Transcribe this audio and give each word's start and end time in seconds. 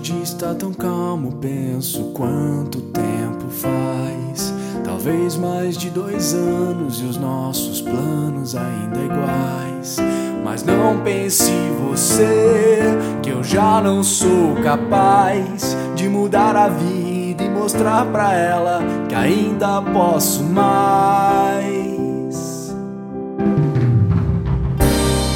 dia 0.00 0.22
está 0.22 0.54
tão 0.54 0.72
calmo, 0.72 1.32
penso 1.32 2.12
quanto 2.14 2.80
tempo 2.80 3.48
faz. 3.50 4.52
Talvez 4.82 5.36
mais 5.36 5.76
de 5.76 5.90
dois 5.90 6.34
anos 6.34 7.00
e 7.00 7.04
os 7.04 7.16
nossos 7.16 7.82
planos 7.82 8.56
ainda 8.56 8.98
iguais. 8.98 9.98
Mas 10.42 10.64
não 10.64 11.00
pense 11.00 11.52
você 11.88 12.98
que 13.22 13.30
eu 13.30 13.44
já 13.44 13.80
não 13.80 14.02
sou 14.02 14.56
capaz 14.64 15.76
de 15.94 16.08
mudar 16.08 16.56
a 16.56 16.68
vida 16.68 17.44
e 17.44 17.48
mostrar 17.48 18.06
pra 18.06 18.34
ela 18.34 18.80
que 19.08 19.14
ainda 19.14 19.82
posso 19.82 20.42
mais. 20.42 21.60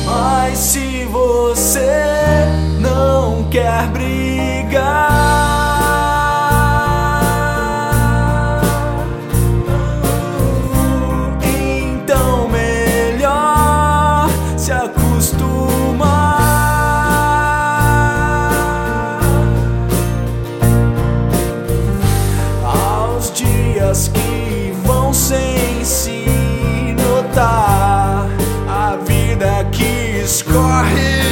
Mas 0.07 0.59
se 0.59 1.05
você 1.05 2.47
não 2.81 3.45
quer 3.51 3.89
brigar, 3.89 4.24
se 14.65 14.73
acostumar 14.73 16.41
aos 22.65 23.31
dias 23.35 24.09
que 24.09 24.75
vão 24.87 25.13
sem 25.13 25.85
se 25.85 26.25
notar 26.97 28.27
a 28.67 28.97
vida 29.05 29.67
que 29.71 30.23
escorre. 30.25 31.25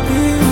be 0.00 0.51